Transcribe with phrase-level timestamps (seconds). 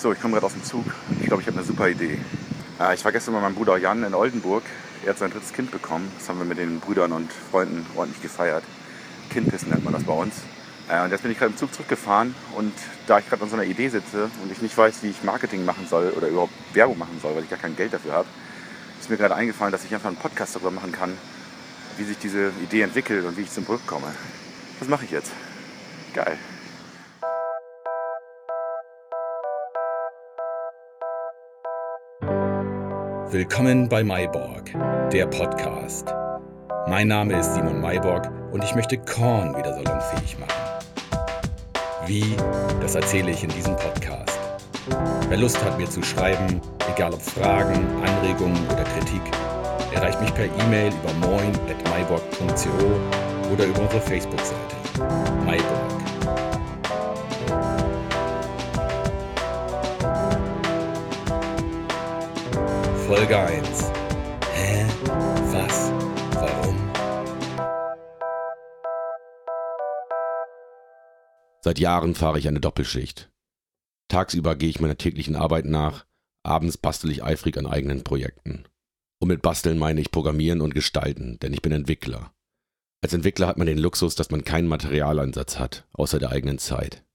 [0.00, 0.84] So, ich komme gerade aus dem Zug.
[1.20, 2.20] Ich glaube, ich habe eine super Idee.
[2.78, 4.62] Äh, ich war gestern bei meinem Bruder Jan in Oldenburg.
[5.04, 6.08] Er hat sein drittes Kind bekommen.
[6.16, 8.62] Das haben wir mit den Brüdern und Freunden ordentlich gefeiert.
[9.28, 10.36] Kindpissen nennt man das bei uns.
[10.88, 12.72] Äh, und jetzt bin ich gerade im Zug zurückgefahren und
[13.08, 15.64] da ich gerade an so einer Idee sitze und ich nicht weiß, wie ich Marketing
[15.64, 18.28] machen soll oder überhaupt Werbung machen soll, weil ich gar kein Geld dafür habe,
[19.00, 21.12] ist mir gerade eingefallen, dass ich einfach einen Podcast darüber machen kann,
[21.96, 24.06] wie sich diese Idee entwickelt und wie ich zum Brück komme.
[24.78, 25.32] Das mache ich jetzt.
[26.14, 26.38] Geil.
[33.30, 34.72] Willkommen bei Mayborg,
[35.12, 36.06] der Podcast.
[36.88, 40.86] Mein Name ist Simon Mayborg und ich möchte Korn wieder salonfähig machen.
[42.06, 42.34] Wie,
[42.80, 44.40] das erzähle ich in diesem Podcast.
[45.28, 49.20] Wer Lust hat, mir zu schreiben, egal ob Fragen, Anregungen oder Kritik,
[49.94, 55.04] erreicht mich per E-Mail über moin.myborg.co oder über unsere Facebook-Seite.
[55.44, 56.07] Mayborg.
[63.08, 63.90] Folge 1.
[64.52, 64.86] Hä?
[65.06, 65.90] Was?
[66.34, 66.76] Warum?
[71.62, 73.30] Seit Jahren fahre ich eine Doppelschicht.
[74.08, 76.04] Tagsüber gehe ich meiner täglichen Arbeit nach,
[76.42, 78.64] abends bastel ich eifrig an eigenen Projekten.
[79.20, 82.34] Und mit Basteln meine ich Programmieren und Gestalten, denn ich bin Entwickler.
[83.00, 87.06] Als Entwickler hat man den Luxus, dass man keinen Materialeinsatz hat, außer der eigenen Zeit.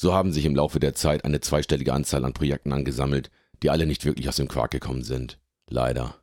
[0.00, 3.30] So haben sich im Laufe der Zeit eine zweistellige Anzahl an Projekten angesammelt,
[3.62, 5.38] die alle nicht wirklich aus dem Quark gekommen sind.
[5.70, 6.16] Leider.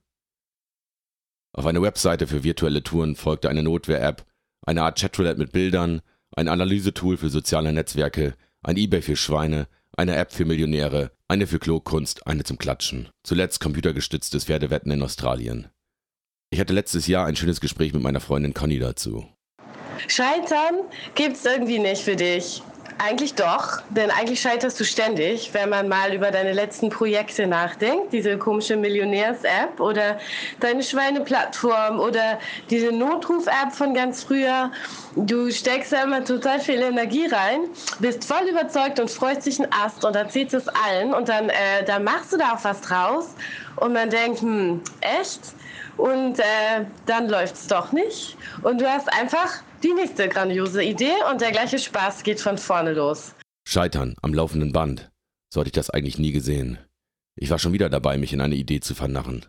[1.53, 4.25] Auf eine Webseite für virtuelle Touren folgte eine Notwehr-App,
[4.65, 6.01] eine Art Chatroulette mit Bildern,
[6.35, 11.59] ein Analysetool für soziale Netzwerke, ein Ebay für Schweine, eine App für Millionäre, eine für
[11.59, 13.09] Klogkunst, eine zum Klatschen.
[13.23, 15.67] Zuletzt computergestütztes Pferdewetten in Australien.
[16.49, 19.25] Ich hatte letztes Jahr ein schönes Gespräch mit meiner Freundin Conny dazu.
[20.07, 20.81] Scheitern
[21.15, 22.61] gibt's irgendwie nicht für dich.
[22.97, 28.13] Eigentlich doch, denn eigentlich scheiterst du ständig, wenn man mal über deine letzten Projekte nachdenkt.
[28.13, 30.17] Diese komische Millionärs-App oder
[30.61, 32.39] deine Schweineplattform oder
[32.69, 34.71] diese Notruf-App von ganz früher.
[35.17, 37.65] Du steckst da immer total viel Energie rein,
[37.99, 41.83] bist voll überzeugt und freust dich einen Ast und erzählst es allen und dann, äh,
[41.85, 43.35] dann machst du da auch was draus
[43.75, 45.41] und man denkt, hm, echt?
[45.97, 51.41] Und äh, dann läuft's doch nicht und du hast einfach die nächste grandiose Idee und
[51.41, 53.33] der gleiche Spaß geht von vorne los.
[53.67, 55.11] Scheitern am laufenden Band.
[55.53, 56.77] So hatte ich das eigentlich nie gesehen.
[57.37, 59.45] Ich war schon wieder dabei, mich in eine Idee zu vernarren.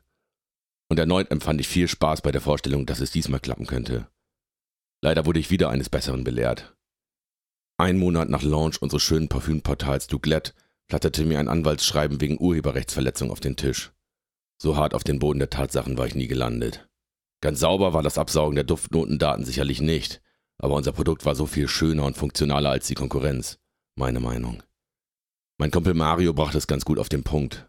[0.89, 4.07] Und erneut empfand ich viel Spaß bei der Vorstellung, dass es diesmal klappen könnte.
[5.03, 6.77] Leider wurde ich wieder eines Besseren belehrt.
[7.78, 10.55] Ein Monat nach Launch unseres schönen Parfümportals Douglet
[10.89, 13.93] flatterte mir ein Anwaltsschreiben wegen Urheberrechtsverletzung auf den Tisch.
[14.59, 16.89] So hart auf den Boden der Tatsachen war ich nie gelandet.
[17.43, 20.22] Ganz sauber war das Absaugen der Duftnotendaten sicherlich nicht,
[20.59, 23.59] aber unser Produkt war so viel schöner und funktionaler als die Konkurrenz.
[23.95, 24.62] Meine Meinung.
[25.59, 27.69] Mein Kumpel Mario brachte es ganz gut auf den Punkt.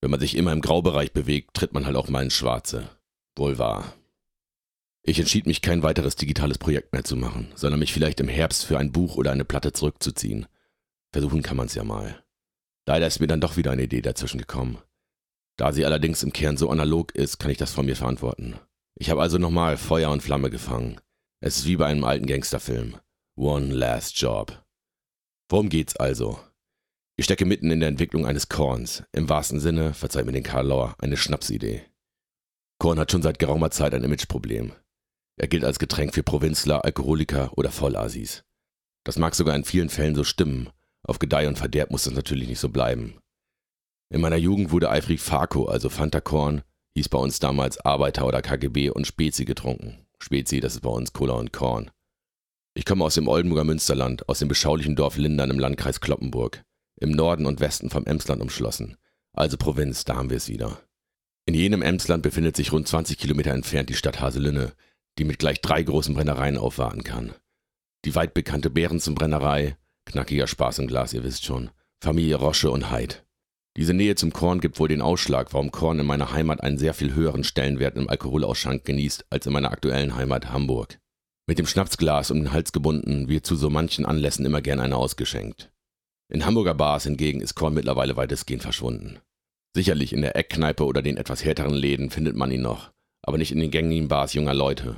[0.00, 2.88] Wenn man sich immer im Graubereich bewegt, tritt man halt auch mal ins Schwarze.
[3.36, 3.94] Wohl wahr.
[5.02, 8.64] Ich entschied mich, kein weiteres digitales Projekt mehr zu machen, sondern mich vielleicht im Herbst
[8.64, 10.46] für ein Buch oder eine Platte zurückzuziehen.
[11.12, 12.24] Versuchen kann man's ja mal.
[12.86, 14.78] Leider ist mir dann doch wieder eine Idee dazwischen gekommen.
[15.56, 18.58] Da sie allerdings im Kern so analog ist, kann ich das von mir verantworten.
[18.96, 21.00] Ich habe also nochmal Feuer und Flamme gefangen.
[21.40, 22.96] Es ist wie bei einem alten Gangsterfilm.
[23.36, 24.64] One Last Job.
[25.48, 26.38] Worum geht's also?
[27.16, 29.04] Ich stecke mitten in der Entwicklung eines Korns.
[29.12, 31.82] Im wahrsten Sinne, verzeiht mir den Karl Lauer, eine Schnapsidee.
[32.78, 34.72] Korn hat schon seit geraumer Zeit ein Imageproblem.
[35.36, 38.44] Er gilt als Getränk für Provinzler, Alkoholiker oder Vollasis.
[39.04, 40.70] Das mag sogar in vielen Fällen so stimmen.
[41.02, 43.18] Auf Gedeih und Verderb muss das natürlich nicht so bleiben.
[44.10, 46.62] In meiner Jugend wurde eifrig Farko, also Fanta Korn,
[46.94, 50.06] hieß bei uns damals Arbeiter oder KGB und Spezi getrunken.
[50.18, 51.90] Spezi, das ist bei uns Cola und Korn.
[52.74, 56.62] Ich komme aus dem Oldenburger Münsterland, aus dem beschaulichen Dorf Lindern im Landkreis Kloppenburg,
[57.00, 58.96] im Norden und Westen vom Emsland umschlossen.
[59.32, 60.80] Also Provinz, da haben wir es wieder.
[61.46, 64.72] In jenem Emsland befindet sich rund 20 Kilometer entfernt die Stadt Haselünne,
[65.18, 67.34] die mit gleich drei großen Brennereien aufwarten kann.
[68.04, 69.76] Die weit bekannte Bärenzenbrennerei,
[70.06, 73.23] knackiger Spaß im Glas, ihr wisst schon, Familie Rosche und Heid.
[73.76, 76.94] Diese Nähe zum Korn gibt wohl den Ausschlag, warum Korn in meiner Heimat einen sehr
[76.94, 81.00] viel höheren Stellenwert im Alkoholausschank genießt als in meiner aktuellen Heimat Hamburg.
[81.46, 84.96] Mit dem Schnapsglas um den Hals gebunden, wird zu so manchen Anlässen immer gern einer
[84.96, 85.72] ausgeschenkt.
[86.32, 89.18] In Hamburger Bars hingegen ist Korn mittlerweile weitestgehend verschwunden.
[89.74, 92.92] Sicherlich in der Eckkneipe oder den etwas härteren Läden findet man ihn noch,
[93.22, 94.96] aber nicht in den gängigen Bars junger Leute.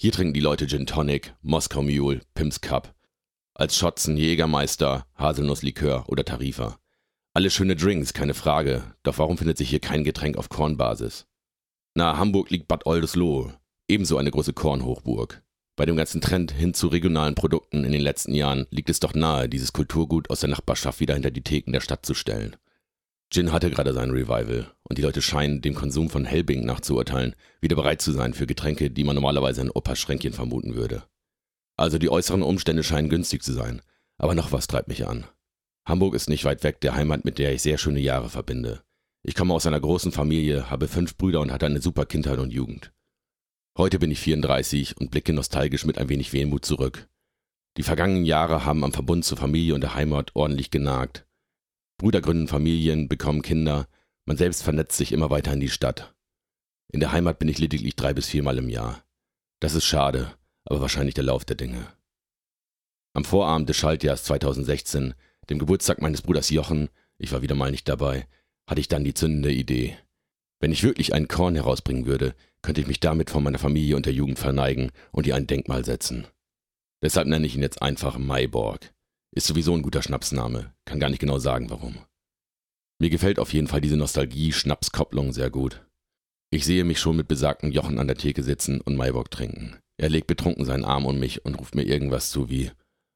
[0.00, 2.94] Hier trinken die Leute Gin Tonic, Moskau Mule, Pimps Cup.
[3.54, 6.78] Als Schotzen, Jägermeister, Haselnusslikör oder Tarifa.
[7.32, 11.26] Alle schöne Drinks, keine Frage, doch warum findet sich hier kein Getränk auf Kornbasis?
[11.94, 13.54] Nahe Hamburg liegt Bad Oldesloe,
[13.86, 15.40] ebenso eine große Kornhochburg.
[15.76, 19.14] Bei dem ganzen Trend hin zu regionalen Produkten in den letzten Jahren liegt es doch
[19.14, 22.56] nahe, dieses Kulturgut aus der Nachbarschaft wieder hinter die Theken der Stadt zu stellen.
[23.32, 27.76] Gin hatte gerade sein Revival und die Leute scheinen dem Konsum von Helbing nachzuurteilen, wieder
[27.76, 31.04] bereit zu sein für Getränke, die man normalerweise in Opas Schränkchen vermuten würde.
[31.76, 33.82] Also die äußeren Umstände scheinen günstig zu sein,
[34.18, 35.26] aber noch was treibt mich an.
[35.90, 38.82] Hamburg ist nicht weit weg der Heimat, mit der ich sehr schöne Jahre verbinde.
[39.22, 42.52] Ich komme aus einer großen Familie, habe fünf Brüder und hatte eine super Kindheit und
[42.52, 42.92] Jugend.
[43.76, 47.08] Heute bin ich 34 und blicke nostalgisch mit ein wenig Wehmut zurück.
[47.76, 51.26] Die vergangenen Jahre haben am Verbund zur Familie und der Heimat ordentlich genagt.
[51.98, 53.88] Brüder gründen Familien, bekommen Kinder,
[54.26, 56.14] man selbst vernetzt sich immer weiter in die Stadt.
[56.92, 59.04] In der Heimat bin ich lediglich drei bis viermal im Jahr.
[59.60, 60.34] Das ist schade,
[60.64, 61.86] aber wahrscheinlich der Lauf der Dinge.
[63.12, 65.14] Am Vorabend des Schaltjahrs 2016,
[65.50, 66.88] dem Geburtstag meines Bruders Jochen,
[67.18, 68.26] ich war wieder mal nicht dabei,
[68.68, 69.96] hatte ich dann die zündende Idee.
[70.60, 74.06] Wenn ich wirklich einen Korn herausbringen würde, könnte ich mich damit von meiner Familie und
[74.06, 76.26] der Jugend verneigen und ihr ein Denkmal setzen.
[77.02, 78.92] Deshalb nenne ich ihn jetzt einfach Maiborg.
[79.34, 81.98] Ist sowieso ein guter Schnapsname, kann gar nicht genau sagen warum.
[83.00, 85.82] Mir gefällt auf jeden Fall diese Nostalgie-Schnapskopplung sehr gut.
[86.50, 89.78] Ich sehe mich schon mit besagten Jochen an der Theke sitzen und Maiborg trinken.
[89.96, 92.70] Er legt betrunken seinen Arm um mich und ruft mir irgendwas zu wie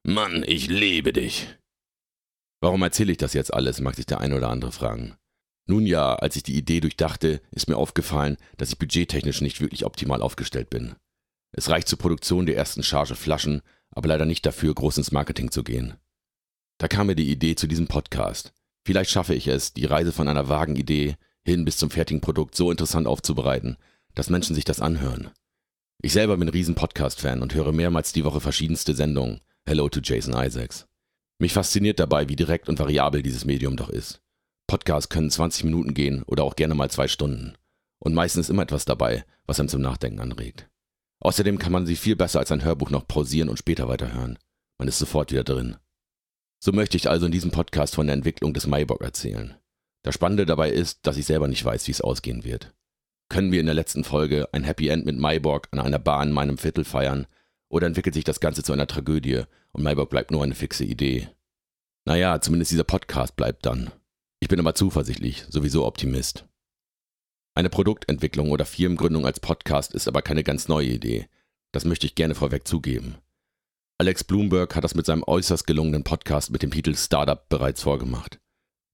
[0.06, 1.48] Mann, ich liebe dich.
[2.64, 5.18] Warum erzähle ich das jetzt alles, mag sich der eine oder andere fragen.
[5.66, 9.84] Nun ja, als ich die Idee durchdachte, ist mir aufgefallen, dass ich budgettechnisch nicht wirklich
[9.84, 10.94] optimal aufgestellt bin.
[11.52, 15.50] Es reicht zur Produktion der ersten Charge Flaschen, aber leider nicht dafür, groß ins Marketing
[15.50, 15.98] zu gehen.
[16.78, 18.54] Da kam mir die Idee zu diesem Podcast.
[18.86, 22.54] Vielleicht schaffe ich es, die Reise von einer vagen Idee hin bis zum fertigen Produkt
[22.54, 23.76] so interessant aufzubereiten,
[24.14, 25.28] dass Menschen sich das anhören.
[26.00, 29.42] Ich selber bin riesen Podcast-Fan und höre mehrmals die Woche verschiedenste Sendungen.
[29.66, 30.86] Hello to Jason Isaacs.
[31.38, 34.22] Mich fasziniert dabei, wie direkt und variabel dieses Medium doch ist.
[34.66, 37.54] Podcasts können 20 Minuten gehen oder auch gerne mal zwei Stunden.
[37.98, 40.68] Und meistens ist immer etwas dabei, was einem zum Nachdenken anregt.
[41.20, 44.38] Außerdem kann man sie viel besser als ein Hörbuch noch pausieren und später weiterhören.
[44.78, 45.76] Man ist sofort wieder drin.
[46.62, 49.54] So möchte ich also in diesem Podcast von der Entwicklung des Maibock erzählen.
[50.02, 52.74] Das Spannende dabei ist, dass ich selber nicht weiß, wie es ausgehen wird.
[53.30, 56.32] Können wir in der letzten Folge ein Happy End mit Maiborg an einer Bar in
[56.32, 57.26] meinem Viertel feiern?
[57.74, 59.42] Oder entwickelt sich das Ganze zu einer Tragödie
[59.72, 61.26] und Maiborg bleibt nur eine fixe Idee?
[62.04, 63.90] Naja, zumindest dieser Podcast bleibt dann.
[64.38, 66.46] Ich bin aber zuversichtlich, sowieso Optimist.
[67.56, 71.26] Eine Produktentwicklung oder Firmengründung als Podcast ist aber keine ganz neue Idee.
[71.72, 73.16] Das möchte ich gerne vorweg zugeben.
[73.98, 78.38] Alex Bloomberg hat das mit seinem äußerst gelungenen Podcast mit dem Titel Startup bereits vorgemacht.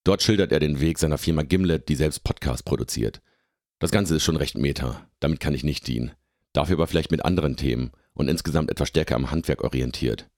[0.03, 3.21] Dort schildert er den Weg seiner Firma Gimlet, die selbst Podcasts produziert.
[3.77, 6.13] Das Ganze ist schon recht meta, damit kann ich nicht dienen.
[6.51, 10.29] Dafür aber vielleicht mit anderen Themen und insgesamt etwas stärker am Handwerk orientiert.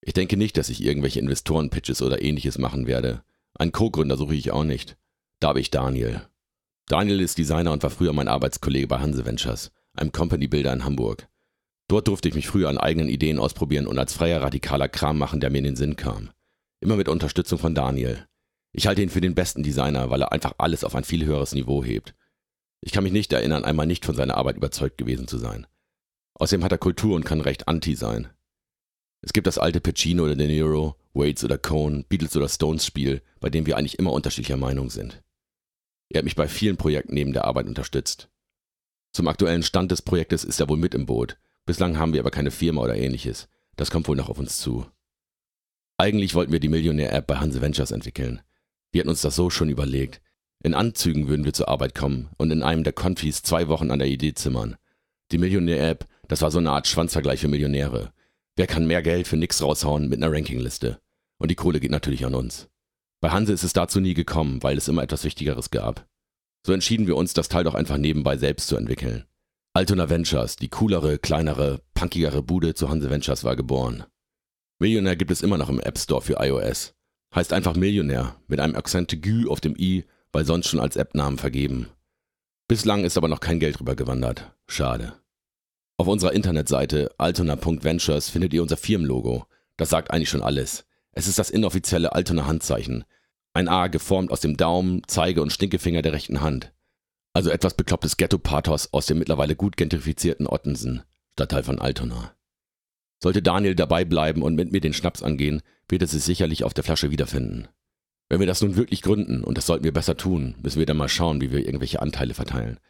[0.00, 3.22] Ich denke nicht, dass ich irgendwelche Investoren-Pitches oder ähnliches machen werde.
[3.54, 4.96] Einen Co-Gründer suche ich auch nicht.
[5.38, 6.22] Da habe ich Daniel.
[6.86, 11.28] Daniel ist Designer und war früher mein Arbeitskollege bei Hanse Ventures, einem Company-Builder in Hamburg.
[11.88, 15.40] Dort durfte ich mich früher an eigenen Ideen ausprobieren und als freier radikaler Kram machen,
[15.40, 16.30] der mir in den Sinn kam.
[16.80, 18.26] Immer mit Unterstützung von Daniel.
[18.72, 21.52] Ich halte ihn für den besten Designer, weil er einfach alles auf ein viel höheres
[21.52, 22.14] Niveau hebt.
[22.80, 25.66] Ich kann mich nicht erinnern, einmal nicht von seiner Arbeit überzeugt gewesen zu sein.
[26.34, 28.28] Außerdem hat er Kultur und kann recht anti sein.
[29.20, 33.22] Es gibt das alte Pacino oder De Niro, Waits oder Cohn, Beatles oder Stones Spiel,
[33.40, 35.22] bei dem wir eigentlich immer unterschiedlicher Meinung sind.
[36.08, 38.28] Er hat mich bei vielen Projekten neben der Arbeit unterstützt.
[39.12, 41.38] Zum aktuellen Stand des Projektes ist er wohl mit im Boot.
[41.66, 43.48] Bislang haben wir aber keine Firma oder ähnliches.
[43.76, 44.86] Das kommt wohl noch auf uns zu.
[45.98, 48.40] Eigentlich wollten wir die Millionär-App bei Hanse Ventures entwickeln.
[48.90, 50.20] Wir hatten uns das so schon überlegt.
[50.64, 53.98] In Anzügen würden wir zur Arbeit kommen und in einem der Konfis zwei Wochen an
[53.98, 54.76] der Idee zimmern.
[55.30, 58.10] Die Millionär-App, das war so eine Art Schwanzvergleich für Millionäre.
[58.56, 60.98] Wer kann mehr Geld für nix raushauen mit einer Rankingliste?
[61.36, 62.70] Und die Kohle geht natürlich an uns.
[63.20, 66.06] Bei Hanse ist es dazu nie gekommen, weil es immer etwas Wichtigeres gab.
[66.66, 69.26] So entschieden wir uns, das Teil doch einfach nebenbei selbst zu entwickeln.
[69.74, 74.04] Altona Ventures, die coolere, kleinere, punkigere Bude zu Hanse Ventures war geboren.
[74.78, 76.94] Millionär gibt es immer noch im App Store für iOS.
[77.34, 81.36] Heißt einfach Millionär mit einem Akzent aigu auf dem i, weil sonst schon als App-Namen
[81.36, 81.88] vergeben.
[82.68, 84.50] Bislang ist aber noch kein Geld rübergewandert.
[84.66, 85.12] Schade.
[86.02, 89.46] Auf unserer Internetseite altona.ventures findet ihr unser Firmenlogo.
[89.76, 90.84] Das sagt eigentlich schon alles.
[91.12, 93.04] Es ist das inoffizielle Altona Handzeichen.
[93.52, 96.72] Ein A geformt aus dem Daumen, Zeige und Stinkefinger der rechten Hand.
[97.34, 101.04] Also etwas beklopptes Ghetto-Pathos aus dem mittlerweile gut gentrifizierten Ottensen,
[101.34, 102.34] Stadtteil von Altona.
[103.22, 106.74] Sollte Daniel dabei bleiben und mit mir den Schnaps angehen, wird er sich sicherlich auf
[106.74, 107.68] der Flasche wiederfinden.
[108.28, 110.96] Wenn wir das nun wirklich gründen, und das sollten wir besser tun, müssen wir dann
[110.96, 112.80] mal schauen, wie wir irgendwelche Anteile verteilen.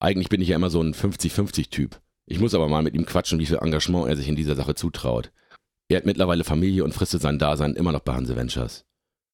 [0.00, 2.00] Eigentlich bin ich ja immer so ein 50-50-Typ.
[2.30, 4.74] Ich muss aber mal mit ihm quatschen, wie viel Engagement er sich in dieser Sache
[4.74, 5.32] zutraut.
[5.88, 8.84] Er hat mittlerweile Familie und fristet sein Dasein immer noch bei Hanse Ventures.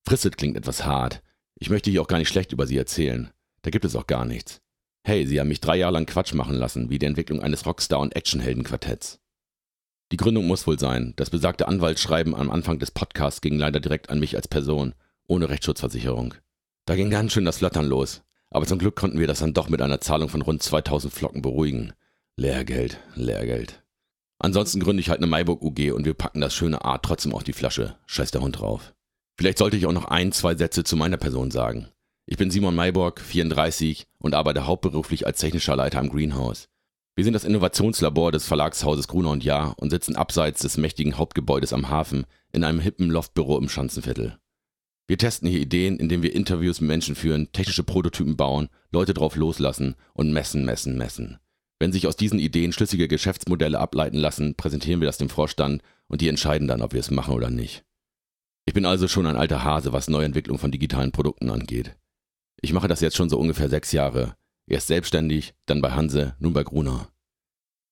[0.06, 1.20] Fristet klingt etwas hart.
[1.56, 3.30] Ich möchte hier auch gar nicht schlecht über sie erzählen.
[3.62, 4.60] Da gibt es auch gar nichts.
[5.02, 7.98] Hey, sie haben mich drei Jahre lang Quatsch machen lassen, wie die Entwicklung eines Rockstar-
[7.98, 9.18] und Actionheldenquartetts.
[10.12, 11.14] Die Gründung muss wohl sein.
[11.16, 14.94] Das besagte Anwaltsschreiben am Anfang des Podcasts ging leider direkt an mich als Person,
[15.26, 16.34] ohne Rechtsschutzversicherung.
[16.86, 18.22] Da ging ganz schön das Flattern los.
[18.50, 21.42] Aber zum Glück konnten wir das dann doch mit einer Zahlung von rund 2000 Flocken
[21.42, 21.92] beruhigen.
[22.36, 23.84] Lehrgeld, Lehrgeld.
[24.40, 27.44] Ansonsten gründe ich halt eine Maiburg UG und wir packen das schöne A trotzdem auf
[27.44, 27.96] die Flasche.
[28.06, 28.92] Scheiß der Hund drauf.
[29.38, 31.88] Vielleicht sollte ich auch noch ein, zwei Sätze zu meiner Person sagen.
[32.26, 36.68] Ich bin Simon Maiborg, 34 und arbeite hauptberuflich als technischer Leiter am Greenhouse.
[37.14, 41.72] Wir sind das Innovationslabor des Verlagshauses Gruner und Jahr und sitzen abseits des mächtigen Hauptgebäudes
[41.72, 44.38] am Hafen in einem hippen Loftbüro im Schanzenviertel.
[45.06, 49.36] Wir testen hier Ideen, indem wir Interviews mit Menschen führen, technische Prototypen bauen, Leute drauf
[49.36, 51.38] loslassen und messen, messen, messen.
[51.78, 56.20] Wenn sich aus diesen Ideen schlüssige Geschäftsmodelle ableiten lassen, präsentieren wir das dem Vorstand und
[56.20, 57.84] die entscheiden dann, ob wir es machen oder nicht.
[58.66, 61.96] Ich bin also schon ein alter Hase, was Neuentwicklung von digitalen Produkten angeht.
[62.60, 66.54] Ich mache das jetzt schon so ungefähr sechs Jahre Erst selbstständig, dann bei Hanse, nun
[66.54, 67.08] bei Gruner.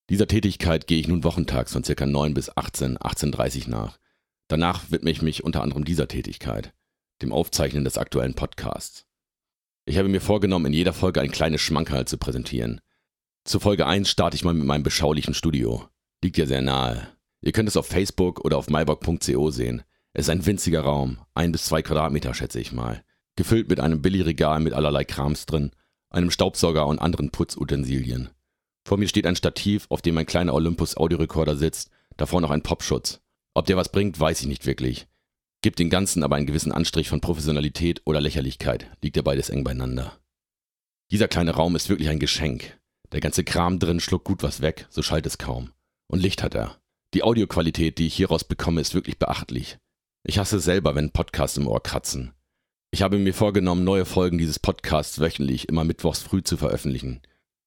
[0.09, 2.07] Dieser Tätigkeit gehe ich nun wochentags von ca.
[2.07, 3.99] 9 bis 18, 18.30 nach.
[4.49, 6.75] Danach widme ich mich unter anderem dieser Tätigkeit,
[7.21, 9.07] dem Aufzeichnen des aktuellen Podcasts.
[9.85, 12.81] Ich habe mir vorgenommen, in jeder Folge ein kleines Schmankerl zu präsentieren.
[13.45, 15.89] Zur Folge 1 starte ich mal mit meinem beschaulichen Studio.
[16.23, 17.09] Liegt ja sehr nahe.
[17.41, 19.83] Ihr könnt es auf Facebook oder auf mybock.co sehen.
[20.13, 23.03] Es ist ein winziger Raum, ein bis zwei Quadratmeter schätze ich mal.
[23.37, 25.73] Gefüllt mit einem Billigregal mit allerlei Krams drin
[26.13, 28.31] einem Staubsauger und anderen Putzutensilien.
[28.87, 32.63] Vor mir steht ein Stativ, auf dem ein kleiner Olympus Audiorekorder sitzt, davor noch ein
[32.63, 33.21] Popschutz.
[33.55, 35.07] Ob der was bringt, weiß ich nicht wirklich.
[35.63, 39.65] Gibt den Ganzen aber einen gewissen Anstrich von Professionalität oder Lächerlichkeit, liegt ja beides eng
[39.65, 40.19] beieinander.
[41.11, 42.79] Dieser kleine Raum ist wirklich ein Geschenk.
[43.13, 45.73] Der ganze Kram drin schluckt gut was weg, so schallt es kaum.
[46.09, 46.79] Und Licht hat er.
[47.15, 49.79] Die Audioqualität, die ich hieraus bekomme, ist wirklich beachtlich.
[50.25, 52.33] Ich hasse selber, wenn Podcasts im Ohr kratzen.
[52.91, 57.21] Ich habe mir vorgenommen, neue Folgen dieses Podcasts wöchentlich, immer mittwochs früh zu veröffentlichen.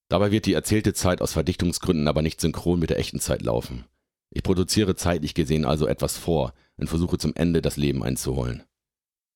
[0.08, 3.84] Dabei wird die erzählte Zeit aus Verdichtungsgründen aber nicht synchron mit der echten Zeit laufen.
[4.30, 8.64] Ich produziere zeitlich gesehen also etwas vor und versuche zum Ende das Leben einzuholen.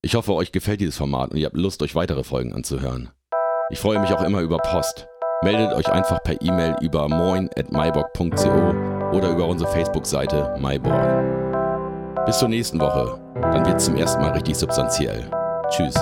[0.01, 3.11] Ich hoffe, euch gefällt dieses Format und ihr habt Lust, euch weitere Folgen anzuhören.
[3.69, 5.07] Ich freue mich auch immer über Post.
[5.43, 12.27] Meldet euch einfach per E-Mail über moin.myborg.co oder über unsere Facebook-Seite myborg.
[12.27, 15.23] Bis zur nächsten Woche, dann wird es zum ersten Mal richtig substanziell.
[15.69, 15.95] Tschüss.